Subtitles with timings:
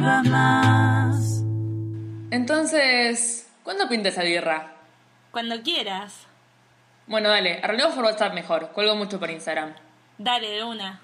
[0.00, 1.42] más.
[2.30, 4.74] Entonces, ¿cuándo pinta esa birra?
[5.30, 6.26] Cuando quieras.
[7.06, 8.70] Bueno, dale, arreglemos por WhatsApp mejor.
[8.72, 9.74] Cuelgo mucho por Instagram.
[10.18, 11.00] Dale, de una.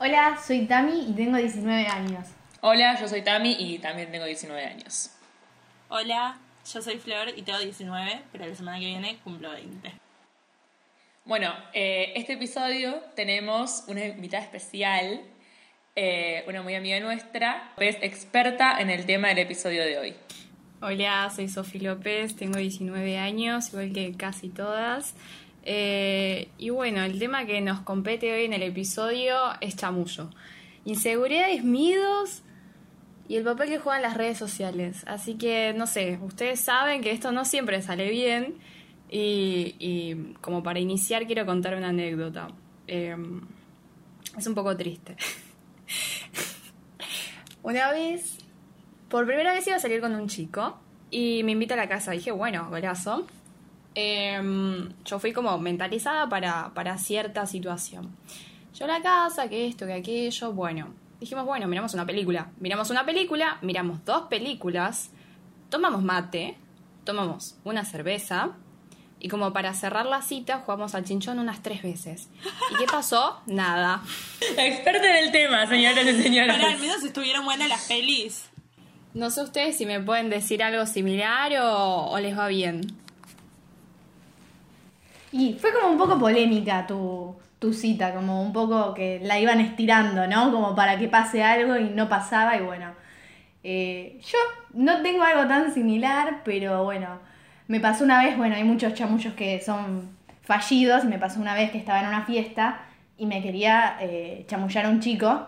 [0.00, 2.28] Hola, soy Tami y tengo 19 años.
[2.60, 5.10] Hola, yo soy Tami y también tengo 19 años.
[5.88, 6.38] Hola,
[6.72, 9.92] yo soy Flor y tengo 19, pero la semana que viene cumplo 20.
[11.24, 15.20] Bueno, eh, este episodio tenemos una invitada especial,
[15.94, 20.14] eh, una muy amiga nuestra, es experta en el tema del episodio de hoy.
[20.80, 25.14] Hola, soy Sofi López, tengo 19 años, igual que casi todas.
[25.64, 30.30] Eh, y bueno, el tema que nos compete hoy en el episodio es chamullo.
[30.84, 32.42] Inseguridades, miedos
[33.28, 35.04] y el papel que juegan las redes sociales.
[35.06, 38.54] Así que, no sé, ustedes saben que esto no siempre sale bien.
[39.14, 42.48] Y, como para iniciar quiero contar una anécdota.
[42.86, 43.14] Eh,
[44.38, 45.16] es un poco triste.
[47.62, 48.38] una vez,
[49.08, 50.78] por primera vez iba a salir con un chico
[51.10, 52.12] y me invita a la casa.
[52.12, 53.26] Dije, bueno, golazo.
[53.94, 54.40] Eh,
[55.04, 58.16] yo fui como mentalizada para, para cierta situación.
[58.74, 60.94] Yo a la casa, que esto, que aquello, bueno.
[61.20, 62.50] Dijimos, bueno, miramos una película.
[62.58, 65.10] Miramos una película, miramos dos películas,
[65.68, 66.56] tomamos mate,
[67.04, 68.56] tomamos una cerveza
[69.24, 72.28] y como para cerrar la cita jugamos al chinchón unas tres veces.
[72.72, 73.40] ¿Y qué pasó?
[73.46, 74.02] Nada.
[74.40, 76.56] Experta en el tema, señoras y señores.
[76.56, 78.46] Pero al menos estuvieron buenas las pelis.
[79.14, 82.80] No sé ustedes si me pueden decir algo similar o, o les va bien.
[85.30, 89.60] Y fue como un poco polémica tu, tu cita, como un poco que la iban
[89.60, 90.50] estirando, ¿no?
[90.50, 92.92] Como para que pase algo y no pasaba y bueno.
[93.62, 94.38] Eh, yo
[94.74, 97.20] no tengo algo tan similar, pero bueno,
[97.72, 100.10] me pasó una vez, bueno, hay muchos chamullos que son
[100.42, 102.82] fallidos, me pasó una vez que estaba en una fiesta
[103.16, 105.46] y me quería eh, chamullar a un chico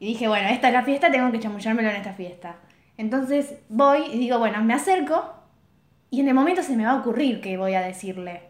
[0.00, 2.56] y dije, bueno, esta es la fiesta, tengo que chamullármelo en esta fiesta.
[2.98, 5.34] Entonces voy y digo, bueno, me acerco
[6.10, 8.42] y en el momento se me va a ocurrir que voy a decirle.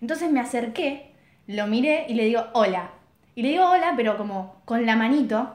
[0.00, 1.10] Entonces me acerqué,
[1.48, 2.90] lo miré y le digo hola.
[3.34, 5.52] Y le digo hola, pero como con la manito,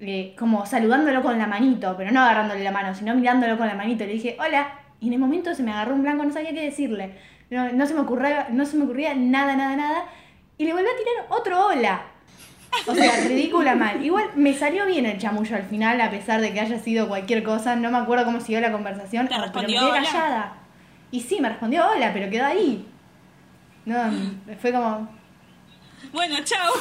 [0.00, 3.76] eh, como saludándolo con la manito, pero no agarrándole la mano, sino mirándolo con la
[3.76, 4.04] manito.
[4.04, 4.79] Le dije hola.
[5.00, 7.14] Y en el momento se me agarró un blanco, no sabía qué decirle.
[7.50, 10.04] No, no se, me ocurría, no se me ocurría nada, nada, nada.
[10.58, 12.02] Y le volví a tirar otro hola.
[12.86, 14.04] O sea, ridícula mal.
[14.04, 17.42] Igual me salió bien el chamullo al final, a pesar de que haya sido cualquier
[17.42, 17.76] cosa.
[17.76, 20.02] No me acuerdo cómo siguió la conversación, ¿Te pero me respondió quedé hola?
[20.04, 20.52] callada.
[21.10, 22.86] Y sí, me respondió hola, pero quedó ahí.
[23.86, 23.96] No,
[24.60, 25.08] fue como.
[26.12, 26.72] Bueno, chao.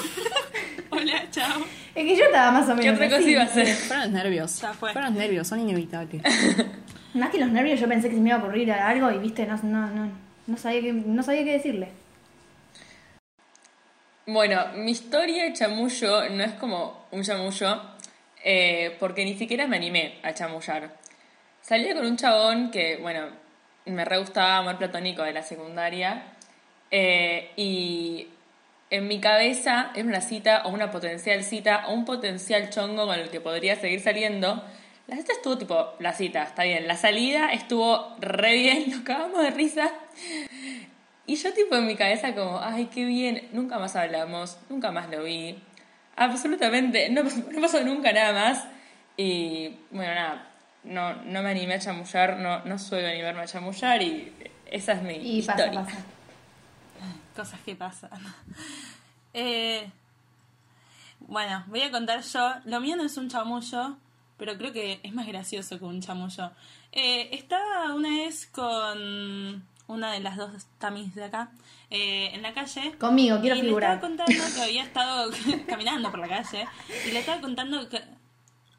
[0.92, 1.62] Hola, chao.
[1.94, 2.84] Es que yo estaba más o menos.
[2.84, 3.32] ¿Qué otra cosa así.
[3.32, 3.68] iba a hacer?
[3.68, 4.62] Fueron los nervios.
[4.62, 4.94] Ya fue.
[4.94, 6.22] Fueron los nervios, son inevitables.
[7.14, 9.46] Más que los nervios, yo pensé que se me iba a ocurrir algo y viste,
[9.46, 10.12] no, no, no,
[10.48, 11.90] no sabía qué, no sabía qué decirle.
[14.28, 17.82] Bueno, mi historia de chamullo no es como un chamullo,
[18.44, 20.92] eh, porque ni siquiera me animé a chamullar.
[21.62, 23.26] Salí con un chabón que, bueno,
[23.86, 26.24] me re gustaba amor platónico de la secundaria,
[26.92, 28.28] eh, y
[28.92, 33.20] en mi cabeza era una cita o una potencial cita o un potencial chongo con
[33.20, 34.64] el que podría seguir saliendo.
[35.10, 36.88] La cita estuvo tipo, la cita, está bien.
[36.88, 39.90] La salida estuvo re bien, nos cagamos de risa.
[41.26, 45.10] Y yo tipo en mi cabeza como, ay, qué bien, nunca más hablamos, nunca más
[45.10, 45.58] lo vi.
[46.16, 48.66] Absolutamente, no, pasó- no pasó nunca nada más.
[49.18, 50.48] Y bueno, nada,
[50.84, 54.34] no, no me animé a chamullar, no, no suelo animarme a chamullar y
[54.66, 55.84] esa es mi Y pasa, historia.
[55.86, 55.98] pasa.
[57.36, 58.10] Cosas que pasan.
[59.34, 59.90] Eh,
[61.20, 62.54] bueno, voy a contar yo.
[62.66, 63.98] Lo mío no es un chamullo,
[64.40, 66.52] pero creo que es más gracioso que un chamullo.
[66.92, 71.52] Eh, estaba una vez con una de las dos tamis de acá
[71.92, 72.96] eh, en la calle.
[72.98, 73.92] Conmigo, quiero y figurar.
[73.92, 75.32] le estaba contando que había estado
[75.68, 76.68] caminando por la calle
[77.08, 78.02] y le estaba contando que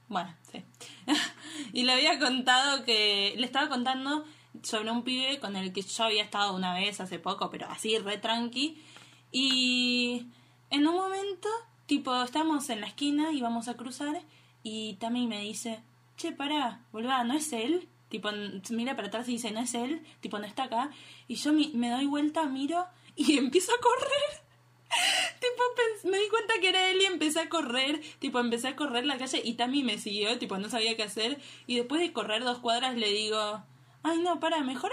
[0.09, 0.65] bueno, sí.
[1.73, 4.25] y le había contado que le estaba contando
[4.63, 7.97] sobre un pibe con el que yo había estado una vez hace poco, pero así
[7.99, 8.83] re tranqui
[9.31, 10.27] y
[10.71, 11.49] en un momento,
[11.87, 14.21] tipo, estamos en la esquina y vamos a cruzar
[14.63, 15.83] y Tami me dice,
[16.17, 18.31] "Che, pará, volvá, ¿no es él?" Tipo,
[18.71, 20.91] mira para atrás y dice, "No es él." Tipo, no está acá.
[21.29, 22.87] Y yo me doy vuelta, miro
[23.17, 24.51] y empiezo a correr.
[25.41, 28.01] Tipo, me di cuenta que era él y empecé a correr.
[28.19, 30.39] Tipo, empecé a correr la calle y Tami me siguió.
[30.39, 31.41] Tipo, no sabía qué hacer.
[31.67, 33.63] Y después de correr dos cuadras le digo,
[34.03, 34.93] ay, no, para, mejor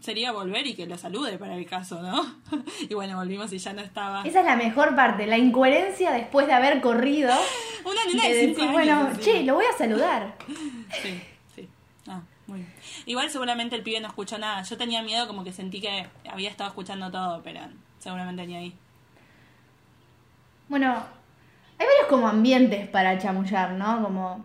[0.00, 2.24] sería volver y que lo salude para el caso, ¿no?
[2.88, 4.22] y bueno, volvimos y ya no estaba.
[4.22, 7.32] Esa es la mejor parte, la incoherencia después de haber corrido.
[7.84, 9.02] Una nena de de decir, cinco años.
[9.04, 10.34] bueno, che, lo voy a saludar.
[11.02, 11.20] Sí,
[11.54, 11.68] sí.
[12.08, 12.72] Ah, muy bien.
[13.06, 14.62] Igual seguramente el pibe no escuchó nada.
[14.62, 17.60] Yo tenía miedo como que sentí que había estado escuchando todo, pero
[17.98, 18.74] seguramente ni ahí.
[20.68, 20.94] Bueno,
[21.78, 24.02] hay varios como ambientes para chamullar, ¿no?
[24.02, 24.44] Como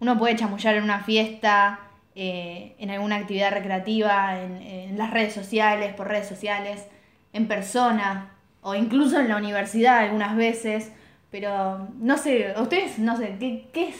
[0.00, 1.80] uno puede chamullar en una fiesta,
[2.14, 6.86] eh, en alguna actividad recreativa, en, en las redes sociales, por redes sociales,
[7.32, 10.92] en persona, o incluso en la universidad algunas veces.
[11.30, 13.96] Pero no sé, ustedes, no sé, ¿qué, qué es,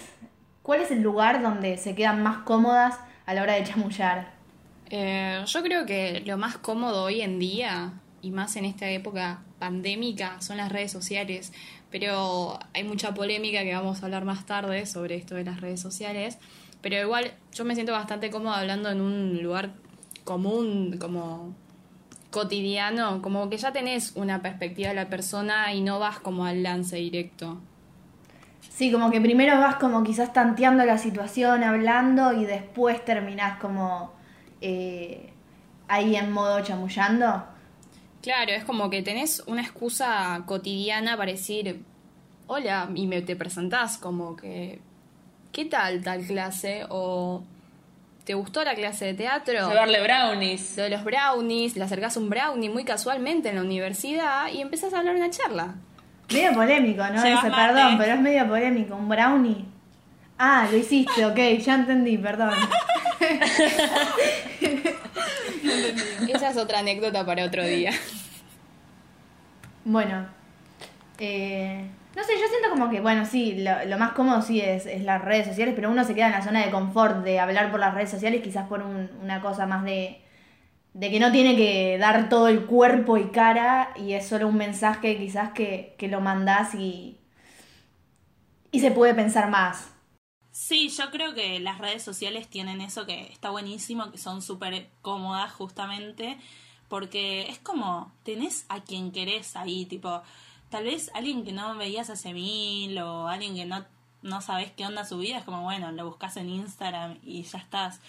[0.63, 4.33] ¿cuál es el lugar donde se quedan más cómodas a la hora de chamullar?
[4.91, 7.93] Eh, yo creo que lo más cómodo hoy en día,
[8.23, 11.53] y más en esta época pandémica, son las redes sociales.
[11.91, 15.81] Pero hay mucha polémica que vamos a hablar más tarde sobre esto de las redes
[15.81, 16.39] sociales.
[16.83, 19.75] Pero igual yo me siento bastante cómoda hablando en un lugar
[20.25, 21.55] común, como
[22.31, 26.63] cotidiano, como que ya tenés una perspectiva de la persona y no vas como al
[26.63, 27.59] lance directo.
[28.61, 34.13] Sí, como que primero vas como quizás tanteando la situación, hablando y después terminás como
[34.61, 35.33] eh,
[35.89, 37.45] ahí en modo chamullando.
[38.23, 41.83] Claro, es como que tenés una excusa cotidiana para decir,
[42.47, 44.81] hola, y me te presentás como que,
[45.53, 46.85] ¿qué tal tal clase?
[46.89, 47.43] O
[48.25, 49.69] ¿te gustó la clase de teatro?
[49.69, 50.77] Llevarle brownies.
[50.77, 54.95] Lo de los brownies, le acercás un brownie muy casualmente en la universidad y empezás
[54.95, 55.75] a hablar una charla.
[56.33, 57.25] Medio polémico, ¿no?
[57.25, 58.95] Ese, perdón, pero es medio polémico.
[58.95, 59.65] Un brownie.
[60.39, 62.55] Ah, lo hiciste, ok, ya entendí, perdón.
[66.29, 67.91] Esa es otra anécdota para otro día.
[69.85, 70.29] Bueno,
[71.19, 74.87] eh, no sé, yo siento como que, bueno, sí, lo, lo más cómodo sí es,
[74.87, 77.71] es las redes sociales, pero uno se queda en la zona de confort de hablar
[77.71, 80.21] por las redes sociales, quizás por un- una cosa más de,
[80.95, 84.57] de que no tiene que dar todo el cuerpo y cara y es solo un
[84.59, 87.19] mensaje quizás que, que lo mandás y,
[88.73, 89.91] y se puede pensar más.
[90.53, 94.91] Sí, yo creo que las redes sociales tienen eso que está buenísimo, que son súper
[95.01, 96.39] cómodas justamente,
[96.89, 100.23] porque es como, tenés a quien querés ahí, tipo,
[100.71, 103.85] tal vez alguien que no veías hace mil o alguien que no,
[104.23, 107.59] no sabes qué onda su vida, es como, bueno, lo buscas en Instagram y ya
[107.59, 108.01] estás.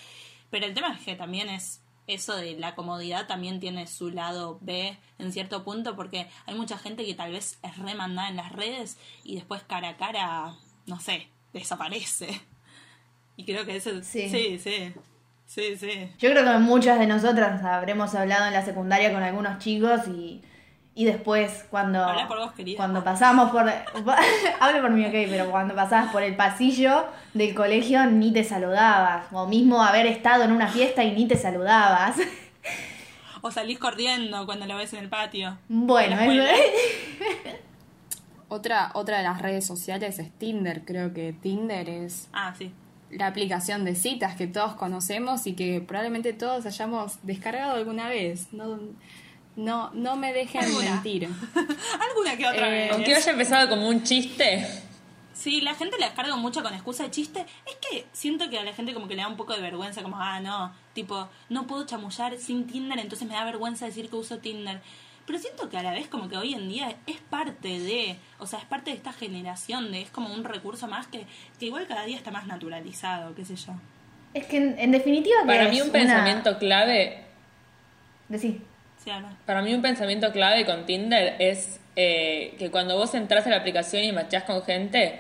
[0.50, 4.58] Pero el tema es que también es eso de la comodidad también tiene su lado
[4.62, 8.52] B en cierto punto, porque hay mucha gente que tal vez es remandada en las
[8.52, 10.56] redes y después cara a cara,
[10.86, 12.42] no sé, desaparece.
[13.38, 14.30] Y creo que eso Sí.
[14.30, 14.94] sí, sí,
[15.48, 16.12] sí, sí.
[16.20, 20.44] Yo creo que muchas de nosotras habremos hablado en la secundaria con algunos chicos y,
[20.94, 23.64] y después cuando, por vos, cuando pasamos por...
[24.60, 29.26] Hablo por mí, ok, pero cuando pasabas por el pasillo del colegio ni te saludabas.
[29.32, 32.18] O mismo haber estado en una fiesta y ni te saludabas.
[33.42, 35.58] O salís corriendo cuando lo ves en el patio.
[35.70, 36.46] Bueno, escuela.
[38.50, 40.84] Otra, otra de las redes sociales es Tinder.
[40.84, 42.72] Creo que Tinder es Ah, sí.
[43.10, 48.52] la aplicación de citas que todos conocemos y que probablemente todos hayamos descargado alguna vez.
[48.52, 48.78] No,
[49.56, 50.92] no, no me dejen Alguna.
[50.96, 51.28] mentir.
[52.10, 52.92] Alguna que otra Eh, vez.
[52.94, 54.66] Aunque haya empezado como un chiste,
[55.34, 57.46] Sí, la gente la descarga mucho con excusa de chiste.
[57.66, 60.04] Es que siento que a la gente como que le da un poco de vergüenza,
[60.04, 64.18] como, ah, no, tipo, no puedo chamullar sin Tinder, entonces me da vergüenza decir que
[64.18, 64.82] uso Tinder.
[65.26, 68.46] Pero siento que a la vez como que hoy en día es parte de, o
[68.46, 71.26] sea, es parte de esta generación, de es como un recurso más que,
[71.60, 73.74] que igual cada día está más naturalizado, qué sé yo.
[74.36, 77.24] es que en, en definitiva para es mí un una- pensamiento clave
[78.30, 78.62] Decí.
[79.46, 83.58] Para mí un pensamiento clave con Tinder es eh, que cuando vos entras a la
[83.58, 85.20] aplicación y machás con gente,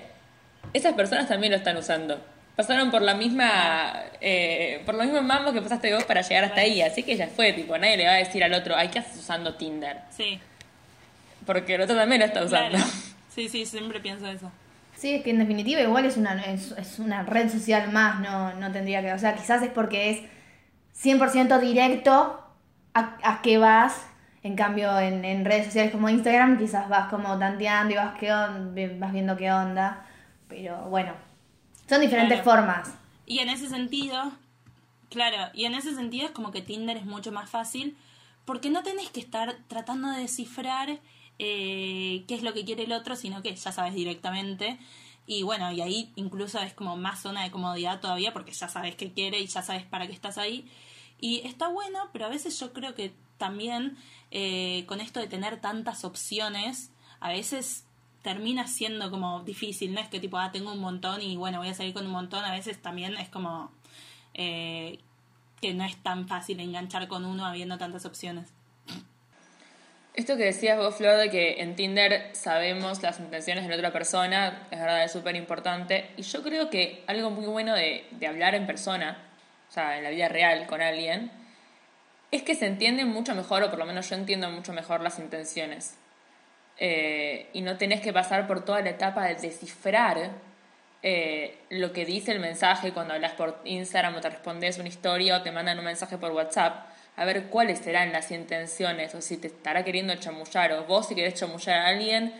[0.73, 2.21] esas personas también lo están usando.
[2.55, 6.61] Pasaron por la misma eh, por lo mismo mambo que pasaste vos para llegar hasta
[6.61, 8.99] ahí, así que ya fue, tipo, nadie le va a decir al otro, ay, ¿qué
[8.99, 9.97] haces usando Tinder?
[10.15, 10.39] Sí,
[11.45, 12.77] Porque el otro también lo está usando.
[12.77, 12.85] claro.
[13.33, 14.51] Sí, sí, siempre pienso eso.
[14.95, 18.53] Sí, es que en definitiva igual es una, es, es una red social más, no,
[18.53, 19.13] no tendría que...
[19.13, 20.19] O sea, quizás es porque es
[21.01, 22.39] 100% directo
[22.93, 24.05] a, a qué vas.
[24.43, 28.31] En cambio, en, en redes sociales como Instagram quizás vas como tanteando y vas, qué
[28.33, 30.05] on- vas viendo qué onda.
[30.47, 31.13] Pero bueno,
[31.87, 32.43] son diferentes Claro.
[32.43, 32.93] formas.
[33.25, 34.31] Y en ese sentido,
[35.09, 37.97] claro, y en ese sentido es como que Tinder es mucho más fácil
[38.45, 40.99] porque no tenés que estar tratando de descifrar
[41.39, 44.79] eh, qué es lo que quiere el otro, sino que ya sabes directamente.
[45.27, 48.95] Y bueno, y ahí incluso es como más zona de comodidad todavía porque ya sabes
[48.95, 50.69] qué quiere y ya sabes para qué estás ahí.
[51.21, 53.95] Y está bueno, pero a veces yo creo que también
[54.31, 57.85] eh, con esto de tener tantas opciones, a veces
[58.23, 61.69] termina siendo como difícil, no es que tipo, ah, tengo un montón y bueno, voy
[61.69, 63.71] a salir con un montón, a veces también es como
[64.33, 64.99] eh,
[65.61, 68.49] que no es tan fácil enganchar con uno habiendo tantas opciones.
[70.13, 73.93] Esto que decías vos, Flor, de que en Tinder sabemos las intenciones de la otra
[73.93, 76.11] persona, es verdad, es súper importante.
[76.17, 79.30] Y yo creo que algo muy bueno de, de hablar en persona,
[79.71, 81.31] o sea, en la vida real con alguien,
[82.29, 85.17] es que se entienden mucho mejor, o por lo menos yo entiendo mucho mejor las
[85.17, 85.95] intenciones.
[86.77, 90.31] Eh, y no tenés que pasar por toda la etapa de descifrar
[91.03, 95.37] eh, lo que dice el mensaje cuando hablas por Instagram o te respondes una historia
[95.37, 99.37] o te mandan un mensaje por WhatsApp, a ver cuáles serán las intenciones o si
[99.37, 102.33] te estará queriendo chamullar o vos si querés chamullar a alguien,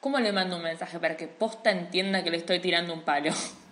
[0.00, 3.32] ¿cómo le mando un mensaje para que posta entienda que le estoy tirando un palo?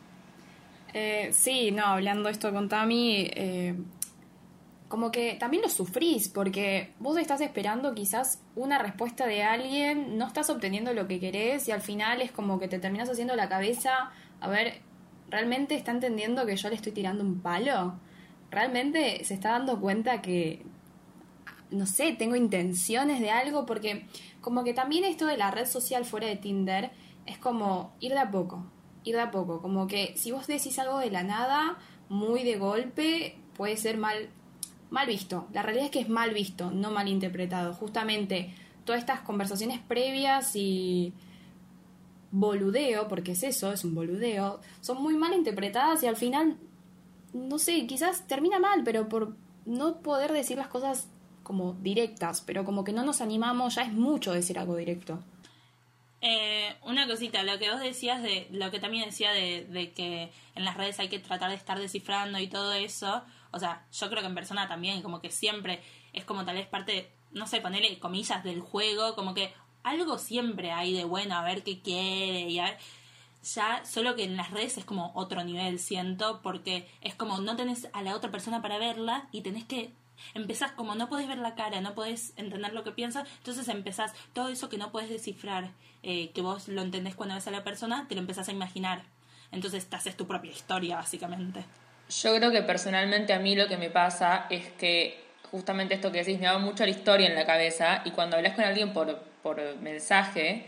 [0.95, 3.75] Eh, sí, no, hablando esto con Tami, eh,
[4.89, 10.27] como que también lo sufrís, porque vos estás esperando quizás una respuesta de alguien, no
[10.27, 13.49] estás obteniendo lo que querés y al final es como que te terminas haciendo la
[13.51, 14.81] cabeza, a ver,
[15.29, 17.99] ¿realmente está entendiendo que yo le estoy tirando un palo?
[18.51, 20.65] ¿Realmente se está dando cuenta que,
[21.71, 23.67] no sé, tengo intenciones de algo?
[23.67, 24.07] Porque
[24.41, 26.91] como que también esto de la red social fuera de Tinder
[27.27, 28.65] es como ir de a poco,
[29.05, 31.79] ir de a poco, como que si vos decís algo de la nada,
[32.09, 34.31] muy de golpe, puede ser mal
[34.91, 35.47] mal visto.
[35.53, 37.75] La realidad es que es mal visto, no mal interpretado.
[37.75, 41.13] Justamente todas estas conversaciones previas y
[42.31, 46.57] boludeo, porque es eso, es un boludeo, son muy mal interpretadas y al final,
[47.33, 49.35] no sé, quizás termina mal, pero por
[49.67, 51.09] no poder decir las cosas
[51.43, 55.21] como directas, pero como que no nos animamos, ya es mucho decir algo directo.
[56.21, 60.33] Eh, una cosita, lo que vos decías de, lo que también decía de, de que
[60.57, 63.23] en las redes hay que tratar de estar descifrando y todo eso,
[63.53, 65.81] o sea, yo creo que en persona también, como que siempre
[66.13, 70.73] es como tal vez parte, no sé, ponerle comillas del juego, como que algo siempre
[70.73, 72.79] hay de bueno, a ver qué quiere y a ver.
[73.55, 77.57] Ya, solo que en las redes es como otro nivel, siento, porque es como no
[77.57, 79.93] tenés a la otra persona para verla y tenés que
[80.35, 84.13] empezás como no podés ver la cara, no podés entender lo que piensa, entonces empezás
[84.33, 85.71] todo eso que no podés descifrar,
[86.03, 89.03] eh, que vos lo entendés cuando ves a la persona, te lo empezás a imaginar.
[89.51, 91.65] Entonces te haces tu propia historia, básicamente.
[92.11, 96.19] Yo creo que personalmente a mí lo que me pasa es que justamente esto que
[96.19, 99.19] decís me da mucho la historia en la cabeza y cuando hablas con alguien por,
[99.43, 100.67] por mensaje,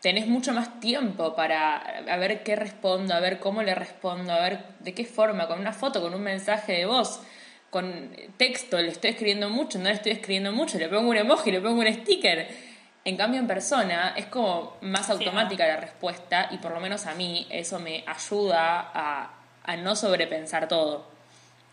[0.00, 4.64] tenés mucho más tiempo para ver qué respondo, a ver cómo le respondo, a ver
[4.80, 7.22] de qué forma, con una foto, con un mensaje de voz,
[7.72, 11.50] con texto, le estoy escribiendo mucho, no le estoy escribiendo mucho, le pongo un emoji,
[11.50, 12.46] le pongo un sticker.
[13.04, 17.14] En cambio, en persona es como más automática la respuesta y por lo menos a
[17.16, 21.10] mí eso me ayuda a a no sobrepensar todo.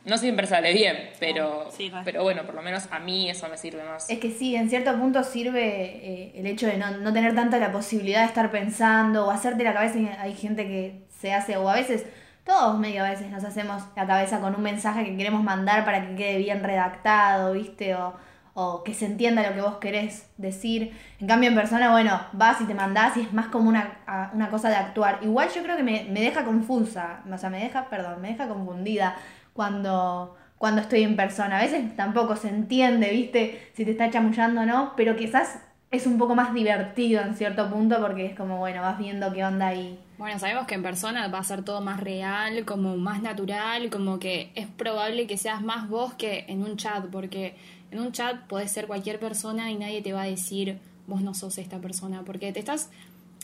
[0.06, 1.70] No siempre sale bien, pero,
[2.06, 4.10] pero bueno, por lo menos a mí eso me sirve más.
[4.10, 7.58] Es que sí, en cierto punto sirve eh, el hecho de no, no, tener tanta
[7.58, 10.00] la posibilidad de estar pensando o hacerte la cabeza.
[10.20, 12.06] Hay gente que se hace, o a veces,
[12.50, 16.02] todos medio a veces nos hacemos la cabeza con un mensaje que queremos mandar para
[16.08, 17.94] que quede bien redactado, ¿viste?
[17.94, 18.16] O,
[18.56, 20.98] o que se entienda lo que vos querés decir.
[21.20, 24.00] En cambio, en persona, bueno, vas y te mandás y es más como una,
[24.34, 25.20] una cosa de actuar.
[25.22, 28.48] Igual yo creo que me, me, deja confusa, o sea, me deja, perdón, me deja
[28.48, 29.16] confundida
[29.54, 31.60] cuando, cuando estoy en persona.
[31.60, 35.60] A veces tampoco se entiende, viste, si te está chamullando o no, pero quizás
[35.92, 39.44] es un poco más divertido en cierto punto porque es como, bueno, vas viendo qué
[39.44, 40.00] onda ahí.
[40.18, 44.20] Bueno, sabemos que en persona va a ser todo más real, como más natural, como
[44.20, 47.56] que es probable que seas más vos que en un chat, porque
[47.90, 51.34] en un chat puedes ser cualquier persona y nadie te va a decir vos no
[51.34, 52.92] sos esta persona, porque te estás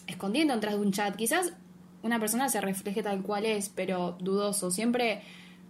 [0.05, 1.15] escondiendo detrás de un chat.
[1.15, 1.53] Quizás
[2.03, 4.69] una persona se refleje tal cual es, pero dudoso.
[4.69, 5.21] Siempre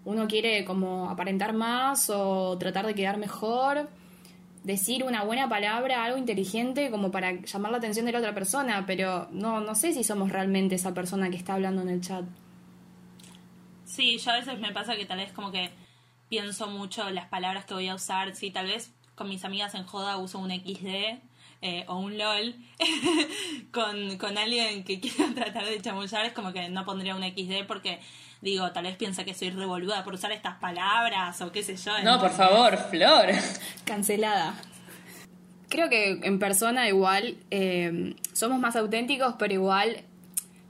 [0.03, 3.87] uno quiere como aparentar más o tratar de quedar mejor,
[4.65, 8.83] decir una buena palabra, algo inteligente como para llamar la atención de la otra persona,
[8.87, 12.25] pero no, no sé si somos realmente esa persona que está hablando en el chat.
[13.85, 15.69] Sí, yo a veces me pasa que tal vez como que
[16.29, 18.35] pienso mucho las palabras que voy a usar.
[18.35, 21.19] Sí, tal vez con mis amigas en joda uso un XD
[21.61, 22.55] eh, o un LOL.
[23.71, 27.67] con, con alguien que quiera tratar de chamullar es como que no pondría un XD
[27.67, 27.99] porque
[28.45, 31.91] digo, tal vez piensa que soy revoluda por usar estas palabras o qué sé yo.
[32.03, 33.29] No, por favor, Flor.
[33.83, 34.53] Cancelada.
[35.67, 40.03] Creo que en persona igual eh, somos más auténticos, pero igual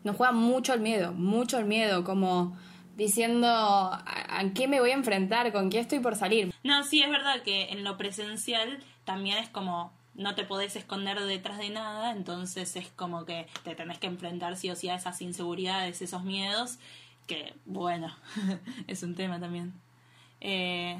[0.05, 2.57] nos juega mucho el miedo, mucho el miedo, como
[2.95, 6.53] diciendo a, qué me voy a enfrentar, con qué estoy por salir.
[6.63, 11.19] No, sí, es verdad que en lo presencial también es como no te podés esconder
[11.19, 14.95] detrás de nada, entonces es como que te tenés que enfrentar sí o sí a
[14.95, 16.79] esas inseguridades, esos miedos,
[17.27, 18.15] que bueno,
[18.87, 19.73] es un tema también.
[20.41, 20.97] Eh,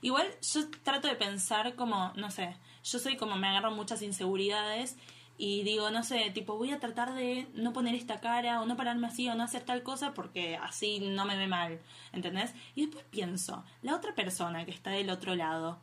[0.00, 4.96] igual yo trato de pensar como, no sé, yo soy como me agarro muchas inseguridades
[5.36, 8.76] y digo, no sé, tipo, voy a tratar de no poner esta cara o no
[8.76, 11.80] pararme así o no hacer tal cosa porque así no me ve mal,
[12.12, 12.52] ¿entendés?
[12.74, 15.78] Y después pienso, la otra persona que está del otro lado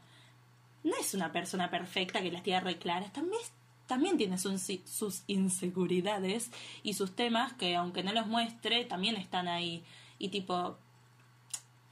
[0.83, 3.41] no es una persona perfecta que las tiene re claras, también,
[3.87, 6.51] también tiene sus, sus inseguridades
[6.83, 9.83] y sus temas que aunque no los muestre, también están ahí.
[10.17, 10.77] Y tipo,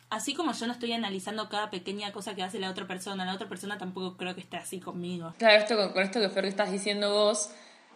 [0.10, 3.34] así como yo no estoy analizando cada pequeña cosa que hace la otra persona, la
[3.34, 5.34] otra persona tampoco creo que esté así conmigo.
[5.38, 7.52] Claro, esto con, esto que Fer estás diciendo vos,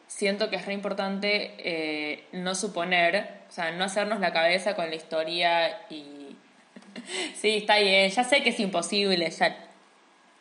[0.08, 4.90] siento que es re importante eh, no suponer, o sea, no hacernos la cabeza con
[4.90, 6.36] la historia y...
[7.36, 9.64] sí, está bien, ya sé que es imposible, ya...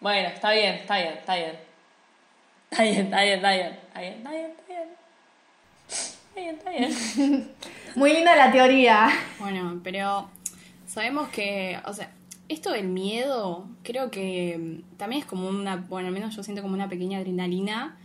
[0.00, 1.65] Bueno, está bien, está bien, está bien.
[2.70, 3.20] Está bien, está
[3.52, 3.76] bien.
[6.18, 7.54] Está bien, está bien.
[7.94, 9.08] Muy linda la teoría.
[9.38, 10.28] Bueno, pero
[10.86, 12.10] sabemos que, o sea,
[12.48, 16.62] esto del miedo creo que mm, también es como una, bueno, al menos yo siento
[16.62, 17.96] como una pequeña adrenalina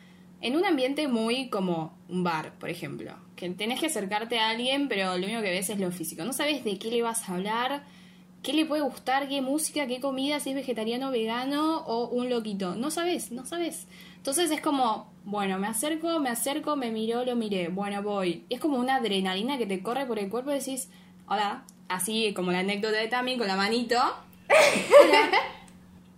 [0.41, 4.87] en un ambiente muy como un bar, por ejemplo, que tenés que acercarte a alguien,
[4.87, 6.23] pero lo único que ves es lo físico.
[6.23, 7.83] No sabes de qué le vas a hablar,
[8.41, 12.75] qué le puede gustar, qué música, qué comida, si es vegetariano, vegano o un loquito.
[12.75, 13.87] No sabes, no sabes.
[14.21, 18.45] Entonces es como, bueno, me acerco, me acerco, me miró, lo miré, bueno, voy.
[18.49, 20.89] Es como una adrenalina que te corre por el cuerpo y decís,
[21.27, 23.97] hola, así como la anécdota de Tami con la manito.
[24.47, 25.29] Hola.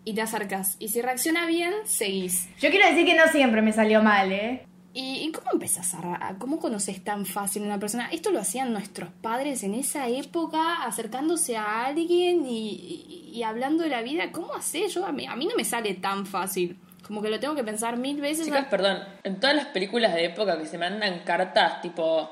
[0.06, 0.76] y te acercas.
[0.80, 2.50] Y si reacciona bien, seguís.
[2.60, 4.66] Yo quiero decir que no siempre me salió mal, ¿eh?
[4.96, 8.10] ¿Y, cómo empezás a, cómo conoces tan fácil a una persona?
[8.12, 13.82] Esto lo hacían nuestros padres en esa época, acercándose a alguien y, y- y hablando
[13.84, 14.32] de la vida.
[14.32, 14.94] ¿Cómo haces?
[14.94, 16.78] Yo a mí, a mí no me sale tan fácil.
[17.06, 18.46] Como que lo tengo que pensar mil veces.
[18.46, 22.32] Chicas, perdón, en todas las películas de época que se mandan cartas, tipo,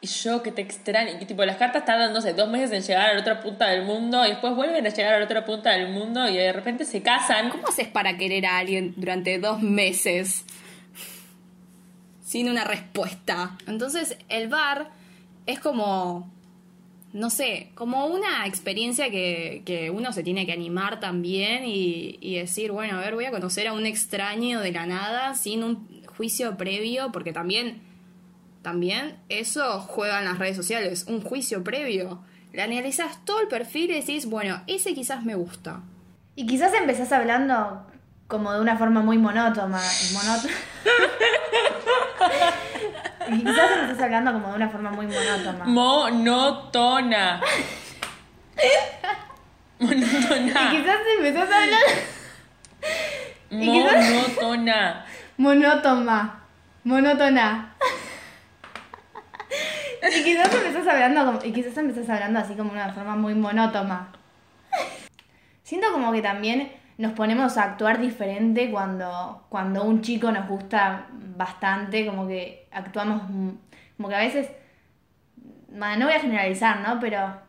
[0.00, 2.72] y yo que te extraño, y que tipo, las cartas tardan, no sé, dos meses
[2.72, 5.24] en llegar a la otra punta del mundo, y después vuelven a llegar a la
[5.24, 7.50] otra punta del mundo, y de repente se casan.
[7.50, 10.44] ¿Cómo haces para querer a alguien durante dos meses?
[12.20, 13.56] Sin una respuesta.
[13.66, 14.90] Entonces, el bar
[15.46, 16.30] es como.
[17.18, 22.36] No sé, como una experiencia que, que uno se tiene que animar también y, y
[22.36, 26.06] decir, bueno, a ver, voy a conocer a un extraño de la nada sin un
[26.06, 27.82] juicio previo, porque también,
[28.62, 32.22] también eso juega en las redes sociales, un juicio previo.
[32.52, 35.80] Le analizas todo el perfil y decís, bueno, ese quizás me gusta.
[36.36, 37.84] Y quizás empezás hablando
[38.28, 39.80] como de una forma muy monótona.
[40.12, 40.54] monótona.
[43.30, 45.64] y quizás empezás hablando como de una forma muy monótona.
[45.64, 47.40] Monotona.
[49.78, 50.70] y Monotona.
[50.70, 51.82] quizás empezás a hablar
[53.50, 55.04] y Monotona.
[55.36, 56.40] monótona.
[56.84, 57.74] Monótona.
[60.02, 63.34] y quizás empezás hablando como, y quizás empezás hablando así como de una forma muy
[63.34, 64.08] monótona.
[65.62, 71.08] Siento como que también nos ponemos a actuar diferente cuando, cuando un chico nos gusta
[71.12, 73.22] bastante, como que actuamos,
[73.96, 74.50] como que a veces,
[75.68, 76.98] no voy a generalizar, ¿no?
[77.00, 77.40] Pero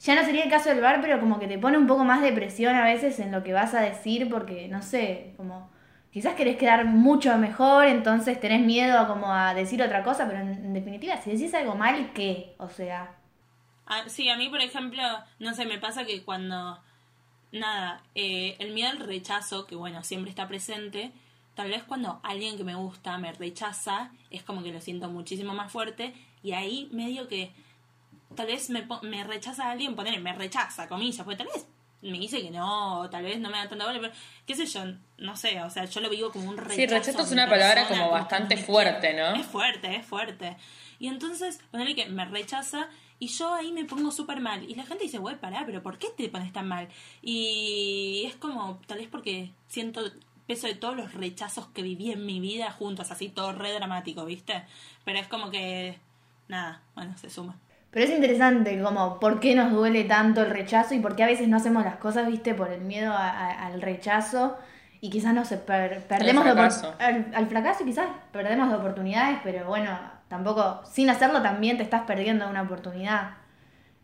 [0.00, 2.20] ya no sería el caso del bar, pero como que te pone un poco más
[2.22, 5.70] de presión a veces en lo que vas a decir, porque, no sé, como
[6.10, 10.48] quizás querés quedar mucho mejor, entonces tenés miedo como a decir otra cosa, pero en,
[10.52, 12.54] en definitiva, si decís algo mal, ¿qué?
[12.58, 13.16] O sea,
[13.86, 15.02] Ah, sí, a mí, por ejemplo,
[15.38, 16.82] no sé, me pasa que cuando,
[17.54, 21.12] nada, eh, el miedo al rechazo, que bueno, siempre está presente,
[21.54, 25.54] tal vez cuando alguien que me gusta me rechaza, es como que lo siento muchísimo
[25.54, 27.52] más fuerte, y ahí medio que,
[28.34, 31.66] tal vez me, me rechaza alguien, poner, me rechaza, comillas, porque tal vez
[32.02, 34.12] me dice que no, o tal vez no me da tanta bola, pero
[34.46, 34.84] qué sé yo,
[35.18, 36.76] no sé, o sea, yo lo vivo como un rechazo.
[36.76, 39.14] Sí, rechazo a es una palabra persona, como bastante fuerte.
[39.14, 39.34] ¿no?
[39.34, 40.56] Es fuerte, es fuerte.
[40.98, 44.62] Y entonces, ponerle que me rechaza y yo ahí me pongo súper mal.
[44.68, 46.88] Y la gente dice, güey, pará, pero ¿por qué te pones tan mal?
[47.22, 50.00] Y es como, tal vez porque siento
[50.46, 54.24] peso de todos los rechazos que viví en mi vida juntos, así todo re dramático,
[54.26, 54.62] ¿viste?
[55.04, 55.98] Pero es como que,
[56.48, 57.56] nada, bueno, se suma.
[57.90, 61.28] Pero es interesante como por qué nos duele tanto el rechazo y por qué a
[61.28, 64.56] veces no hacemos las cosas, viste, por el miedo a- a- al rechazo
[65.00, 66.94] y quizás no se per- perdemos de opor- fracaso.
[66.98, 69.96] al, al fracaso y quizás perdemos de oportunidades, pero bueno,
[70.34, 73.36] tampoco sin hacerlo también te estás perdiendo una oportunidad.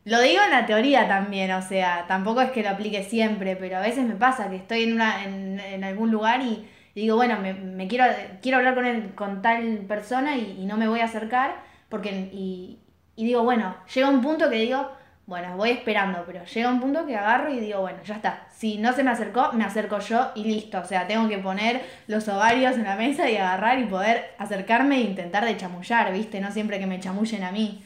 [0.05, 3.77] Lo digo en la teoría también, o sea, tampoco es que lo aplique siempre, pero
[3.77, 7.17] a veces me pasa que estoy en una en, en algún lugar y, y digo,
[7.17, 8.05] bueno, me, me quiero
[8.43, 12.31] quiero hablar con el, con tal persona y, y no me voy a acercar porque
[12.33, 12.79] y,
[13.17, 14.91] y digo, bueno, llega un punto que digo,
[15.31, 18.49] bueno, voy esperando, pero llega un punto que agarro y digo, bueno, ya está.
[18.53, 20.79] Si no se me acercó, me acerco yo y listo.
[20.81, 24.97] O sea, tengo que poner los ovarios en la mesa y agarrar y poder acercarme
[24.97, 26.41] e intentar de chamullar, ¿viste?
[26.41, 27.83] No siempre que me chamullen a mí.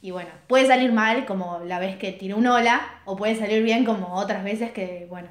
[0.00, 3.64] Y bueno, puede salir mal como la vez que tiré un hola, o puede salir
[3.64, 5.28] bien como otras veces que, bueno,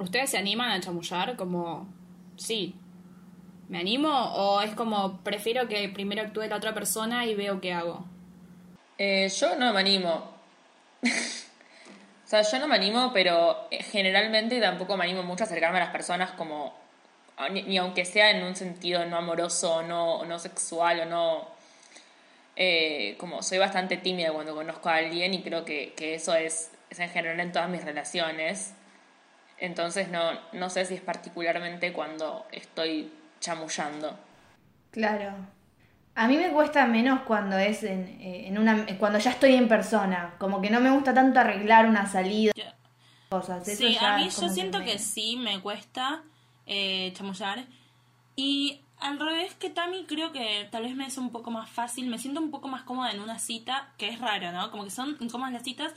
[0.00, 1.36] ¿Ustedes se animan a chamullar?
[1.36, 1.86] Como,
[2.36, 2.74] sí,
[3.68, 4.08] ¿me animo?
[4.08, 8.06] ¿O es como, prefiero que primero actúe la otra persona y veo qué hago?
[8.96, 10.29] Eh, yo no me animo.
[12.24, 15.78] o sea, yo no me animo, pero eh, generalmente tampoco me animo mucho a acercarme
[15.78, 16.74] a las personas como,
[17.50, 21.48] ni, aunque sea en un sentido no amoroso, no, no sexual, o no...
[22.56, 26.70] eh, como soy bastante tímida cuando conozco a alguien y creo que, que eso es,
[26.90, 28.74] es en general en todas mis relaciones.
[29.58, 34.18] Entonces no, no sé si es particularmente cuando estoy chamullando.
[34.90, 35.34] Claro.
[36.14, 39.68] A mí me cuesta menos cuando es en, eh, en una cuando ya estoy en
[39.68, 42.64] persona, como que no me gusta tanto arreglar una salida, Yo-
[43.30, 43.66] cosas.
[43.66, 46.22] Eso Sí, a mí yo siento me- que sí me cuesta
[46.66, 47.64] eh, chamullar.
[48.36, 52.06] Y al revés que Tami, creo que tal vez me es un poco más fácil.
[52.08, 54.70] Me siento un poco más cómoda en una cita, que es raro, ¿no?
[54.70, 55.94] Como que son incómodas las citas,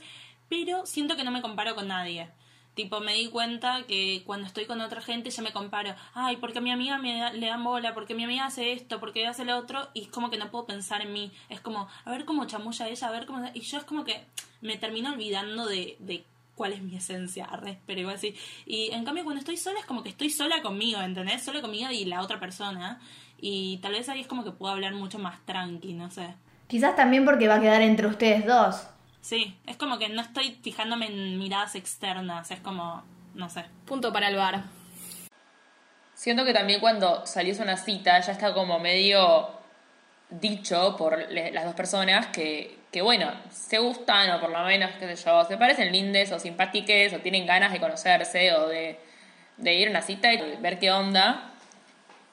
[0.48, 2.28] pero siento que no me comparo con nadie.
[2.74, 5.94] Tipo, me di cuenta que cuando estoy con otra gente ya me comparo.
[6.12, 8.98] Ay, porque a mi amiga me da- le dan bola, porque mi amiga hace esto,
[9.00, 9.88] porque hace lo otro.
[9.94, 11.30] Y es como que no puedo pensar en mí.
[11.48, 13.44] Es como, a ver cómo chamulla ella, a ver cómo...
[13.54, 14.24] Y yo es como que
[14.60, 16.24] me termino olvidando de, de
[16.56, 17.48] cuál es mi esencia,
[17.86, 18.34] pero igual sí.
[18.66, 21.44] Y en cambio cuando estoy sola es como que estoy sola conmigo, ¿entendés?
[21.44, 23.00] Sola conmigo y la otra persona.
[23.40, 26.34] Y tal vez ahí es como que puedo hablar mucho más tranqui, no sé.
[26.66, 28.86] Quizás también porque va a quedar entre ustedes dos.
[29.24, 33.64] Sí, es como que no estoy fijándome en miradas externas, es como, no sé.
[33.86, 34.64] Punto para el bar.
[36.12, 39.48] Siento que también cuando salís a una cita ya está como medio
[40.28, 45.16] dicho por las dos personas que, que, bueno, se gustan o por lo menos, qué
[45.16, 49.00] sé yo, se parecen lindes o simpátiques o tienen ganas de conocerse o de,
[49.56, 51.50] de ir a una cita y ver qué onda.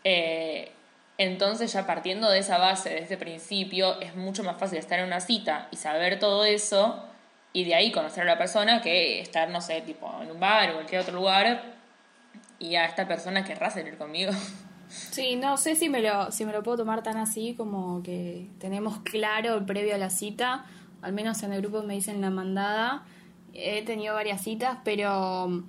[0.03, 0.73] Eh,
[1.21, 5.05] entonces ya partiendo de esa base, de ese principio, es mucho más fácil estar en
[5.05, 7.05] una cita y saber todo eso
[7.53, 10.71] y de ahí conocer a la persona que estar, no sé, tipo en un bar
[10.71, 11.75] o cualquier otro lugar
[12.59, 14.31] y a esta persona querrá salir conmigo.
[14.91, 18.49] Sí, no sé si me lo, si me lo puedo tomar tan así como que
[18.59, 20.65] tenemos claro el previo a la cita.
[21.01, 23.05] Al menos en el grupo me dicen la mandada.
[23.53, 25.63] He tenido varias citas, pero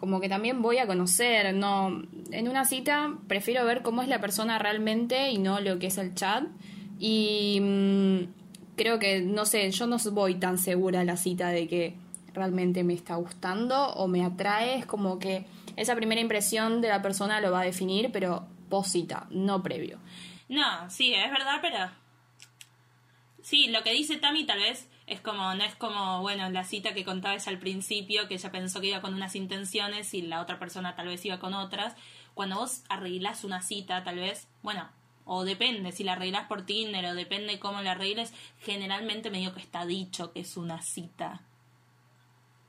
[0.00, 1.54] como que también voy a conocer.
[1.54, 5.88] No, en una cita prefiero ver cómo es la persona realmente y no lo que
[5.88, 6.44] es el chat.
[6.98, 8.18] Y mm,
[8.76, 11.94] creo que, no sé, yo no voy tan segura a la cita de que
[12.32, 14.78] realmente me está gustando o me atrae.
[14.78, 15.44] Es como que
[15.76, 19.98] esa primera impresión de la persona lo va a definir, pero post cita, no previo.
[20.48, 21.90] No, sí, es verdad, pero...
[23.42, 26.94] Sí, lo que dice Tami tal vez es como, no es como, bueno, la cita
[26.94, 30.60] que contabas al principio, que ella pensó que iba con unas intenciones y la otra
[30.60, 31.96] persona tal vez iba con otras.
[32.32, 34.88] Cuando vos arreglás una cita, tal vez, bueno,
[35.24, 39.58] o depende, si la arreglás por Tinder o depende cómo la arregles, generalmente medio que
[39.58, 41.40] está dicho que es una cita.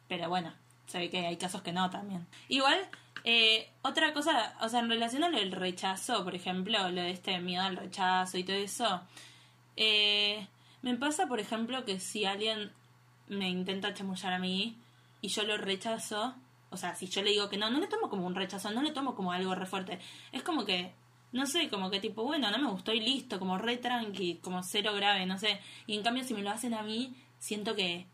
[0.07, 0.51] Pero bueno,
[0.87, 2.25] se ve que hay casos que no también.
[2.49, 2.79] Igual,
[3.23, 7.11] eh, otra cosa, o sea, en relación a lo del rechazo, por ejemplo, lo de
[7.11, 9.01] este miedo al rechazo y todo eso,
[9.75, 10.47] eh,
[10.81, 12.71] me pasa, por ejemplo, que si alguien
[13.27, 14.77] me intenta chamullar a mí
[15.21, 16.35] y yo lo rechazo,
[16.69, 18.81] o sea, si yo le digo que no, no le tomo como un rechazo, no
[18.81, 19.99] le tomo como algo re fuerte.
[20.31, 20.93] Es como que,
[21.31, 24.63] no sé, como que tipo, bueno, no me gustó y listo, como re tranqui, como
[24.63, 25.59] cero grave, no sé.
[25.87, 28.07] Y en cambio, si me lo hacen a mí, siento que,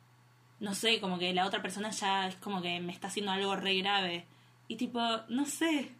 [0.60, 3.56] no sé, como que la otra persona ya es como que me está haciendo algo
[3.56, 4.26] re grave.
[4.68, 5.00] Y tipo,
[5.30, 5.92] no sé,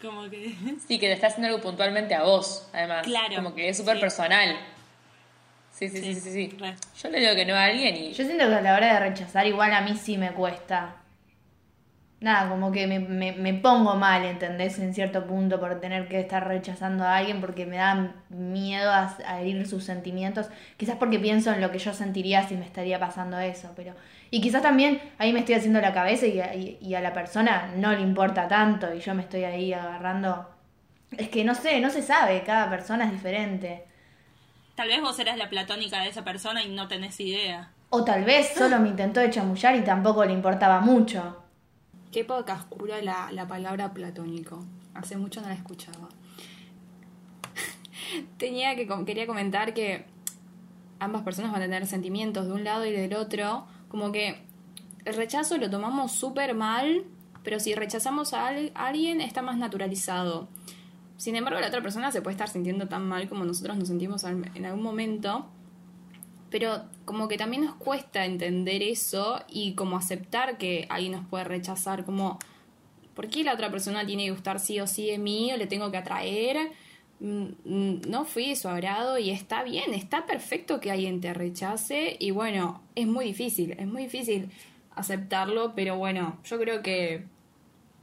[0.00, 0.54] como que...
[0.88, 3.02] Sí, que te está haciendo algo puntualmente a vos, además.
[3.04, 4.00] Claro, Como que es súper sí.
[4.00, 4.58] personal.
[5.72, 6.56] Sí, sí, sí, Sí, sí.
[7.02, 9.00] Yo le digo que no a alguien y Yo siento que a la hora de
[9.00, 10.96] rechazar igual a mí sí me cuesta.
[12.20, 14.78] Nada, como que me, me, me pongo mal, ¿entendés?
[14.78, 19.16] En cierto punto por tener que estar rechazando a alguien porque me da miedo a,
[19.26, 20.48] a herir sus sentimientos.
[20.76, 23.94] Quizás porque pienso en lo que yo sentiría si me estaría pasando eso, pero...
[24.30, 27.12] Y quizás también ahí me estoy haciendo la cabeza y a, y- y a la
[27.12, 30.48] persona no le importa tanto y yo me estoy ahí agarrando...
[31.16, 33.84] Es que no sé, no se sabe, cada persona es diferente.
[34.74, 37.70] Tal vez vos eras la platónica de esa persona y no tenés idea.
[37.90, 41.42] O tal vez solo me intentó de chamullar y tampoco le importaba mucho.
[42.10, 44.64] Qué poca oscura la, la palabra platónico.
[44.94, 46.08] Hace mucho no la escuchaba.
[48.38, 50.06] Tenía que quería comentar que
[51.00, 53.66] ambas personas van a tener sentimientos de un lado y del otro.
[53.88, 54.42] Como que
[55.04, 57.04] el rechazo lo tomamos súper mal,
[57.42, 60.48] pero si rechazamos a al- alguien está más naturalizado.
[61.22, 64.24] Sin embargo, la otra persona se puede estar sintiendo tan mal como nosotros nos sentimos
[64.24, 65.46] en algún momento.
[66.50, 71.44] Pero como que también nos cuesta entender eso y como aceptar que alguien nos puede
[71.44, 72.40] rechazar, como,
[73.14, 75.68] ¿por qué la otra persona tiene que gustar sí o sí de mí o le
[75.68, 76.72] tengo que atraer?
[77.20, 81.32] Mm, mm, No fui de su agrado y está bien, está perfecto que alguien te
[81.32, 84.50] rechace y bueno, es muy difícil, es muy difícil
[84.96, 87.26] aceptarlo, pero bueno, yo creo que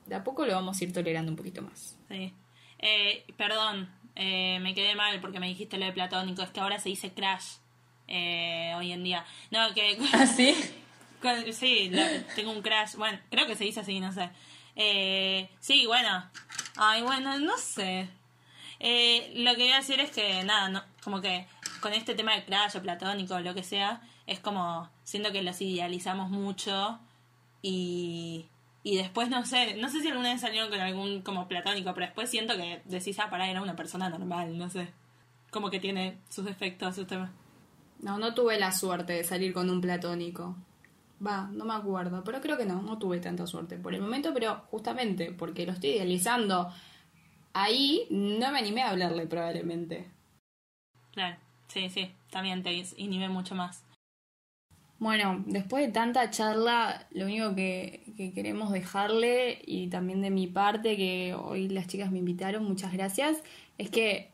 [0.08, 1.97] de a poco lo vamos a ir tolerando un poquito más.
[2.08, 2.34] Sí.
[2.79, 6.41] Eh, perdón, eh, me quedé mal porque me dijiste lo de platónico.
[6.41, 7.57] Es que ahora se dice crash
[8.07, 9.25] eh, hoy en día.
[9.51, 9.97] No, que.
[10.13, 10.55] ¿Ah, sí?
[11.21, 12.03] con- sí, lo-
[12.35, 12.95] tengo un crash.
[12.95, 14.29] Bueno, creo que se dice así, no sé.
[14.75, 16.25] Eh, sí, bueno.
[16.77, 18.07] Ay, bueno, no sé.
[18.79, 21.45] Eh, lo que voy a decir es que, nada, no, como que
[21.81, 24.89] con este tema de crash o platónico o lo que sea, es como.
[25.03, 26.99] Siento que los idealizamos mucho
[27.61, 28.45] y
[28.81, 32.07] Y después, no sé, no sé si alguna vez salieron con algún como platónico, pero
[32.07, 34.87] después siento que decís, ah, pará, era una persona normal, no sé.
[35.51, 37.31] Como que tiene sus efectos, sus temas.
[37.99, 40.55] No, no tuve la suerte de salir con un platónico.
[41.25, 44.33] Va, no me acuerdo, pero creo que no, no tuve tanta suerte por el momento,
[44.33, 46.71] pero justamente porque lo estoy idealizando
[47.53, 50.09] ahí, no me animé a hablarle probablemente.
[51.11, 51.37] Claro,
[51.67, 53.83] sí, sí, también te inhibé mucho más.
[54.99, 60.47] Bueno, después de tanta charla, lo único que, que queremos dejarle, y también de mi
[60.47, 63.38] parte, que hoy las chicas me invitaron, muchas gracias,
[63.77, 64.29] es que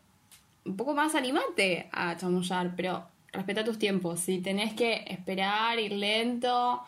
[0.65, 4.19] un poco más animate a chamullar, pero respeta tus tiempos.
[4.21, 6.81] Si tenés que esperar, ir lento,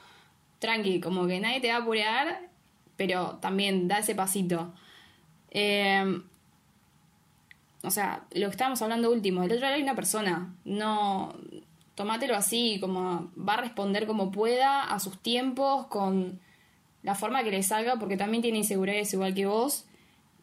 [0.60, 2.42] tranqui, como que nadie te va a apurar,
[2.96, 4.74] pero también da ese pasito.
[5.52, 6.20] Eh,
[7.84, 11.36] o sea, lo que estábamos hablando último, del otro lado hay una persona, no
[11.98, 16.40] tomátelo así, como va a responder como pueda, a sus tiempos, con
[17.02, 19.88] la forma que le salga, porque también tiene inseguridades igual que vos.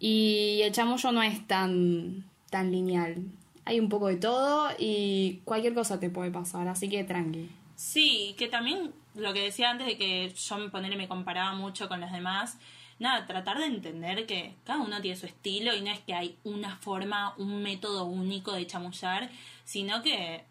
[0.00, 3.22] Y el chamullo no es tan, tan lineal.
[3.64, 7.48] Hay un poco de todo y cualquier cosa te puede pasar, así que tranqui.
[7.76, 11.88] Sí, que también lo que decía antes de que yo me ponerle me comparaba mucho
[11.88, 12.58] con los demás,
[12.98, 16.36] nada, tratar de entender que cada uno tiene su estilo y no es que hay
[16.42, 19.30] una forma, un método único de chamullar,
[19.64, 20.42] sino que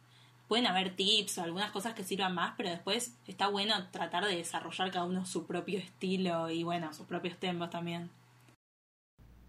[0.53, 4.35] pueden haber tips o algunas cosas que sirvan más, pero después está bueno tratar de
[4.35, 8.11] desarrollar cada uno su propio estilo y bueno, sus propios tempos también.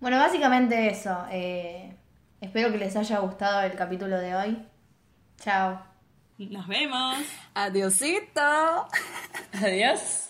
[0.01, 1.15] Bueno, básicamente eso.
[1.31, 1.95] eh,
[2.41, 4.67] espero que les haya gustado el capítulo de hoy.
[5.39, 5.79] Chao.
[6.39, 7.19] Nos vemos.
[7.53, 8.89] Adiosito.
[9.63, 10.24] Adiós.